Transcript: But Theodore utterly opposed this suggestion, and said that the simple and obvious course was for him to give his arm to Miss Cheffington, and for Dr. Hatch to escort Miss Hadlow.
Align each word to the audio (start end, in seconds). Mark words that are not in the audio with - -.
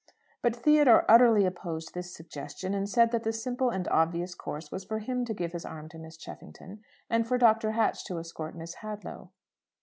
But 0.41 0.55
Theodore 0.55 1.05
utterly 1.07 1.45
opposed 1.45 1.93
this 1.93 2.11
suggestion, 2.11 2.73
and 2.73 2.89
said 2.89 3.11
that 3.11 3.21
the 3.21 3.31
simple 3.31 3.69
and 3.69 3.87
obvious 3.89 4.33
course 4.33 4.71
was 4.71 4.83
for 4.83 4.97
him 4.97 5.25
to 5.25 5.33
give 5.35 5.51
his 5.51 5.63
arm 5.63 5.89
to 5.89 5.99
Miss 5.99 6.17
Cheffington, 6.17 6.81
and 7.07 7.27
for 7.27 7.37
Dr. 7.37 7.73
Hatch 7.73 8.03
to 8.05 8.17
escort 8.17 8.55
Miss 8.55 8.77
Hadlow. 8.81 9.29